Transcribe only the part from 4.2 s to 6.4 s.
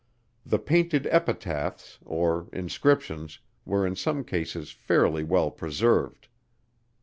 cases fairly well preserved.